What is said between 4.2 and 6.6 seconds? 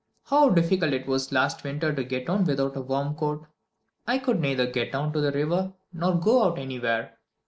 neither get down to the river, nor go out